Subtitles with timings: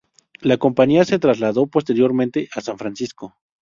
[0.39, 3.35] La compañía se trasladó posteriormente a San Francisco.